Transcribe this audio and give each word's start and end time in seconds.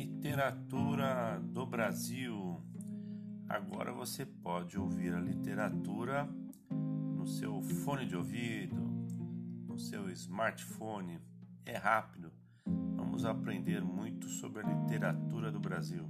literatura 0.00 1.38
do 1.42 1.66
Brasil. 1.66 2.58
Agora 3.46 3.92
você 3.92 4.24
pode 4.24 4.78
ouvir 4.78 5.12
a 5.12 5.20
literatura 5.20 6.26
no 6.70 7.26
seu 7.26 7.60
fone 7.60 8.06
de 8.06 8.16
ouvido, 8.16 8.76
no 9.68 9.78
seu 9.78 10.10
smartphone. 10.10 11.20
É 11.66 11.76
rápido. 11.76 12.32
Vamos 12.96 13.26
aprender 13.26 13.82
muito 13.82 14.26
sobre 14.28 14.64
a 14.64 14.66
literatura 14.66 15.52
do 15.52 15.60
Brasil. 15.60 16.08